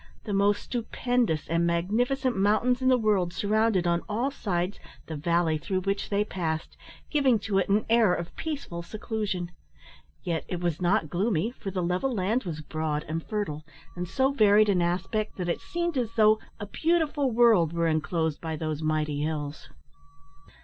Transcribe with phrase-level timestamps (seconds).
[0.23, 5.59] The most stupendous and magnificent mountains in the world surrounded, on all sides, the valley
[5.59, 6.75] through which they passed,
[7.11, 9.51] giving to it an air of peaceful seclusion;
[10.23, 13.63] yet it was not gloomy, for the level land was broad and fertile,
[13.95, 18.41] and so varied in aspect that it seemed as though a beautiful world were enclosed
[18.41, 19.69] by those mighty hills.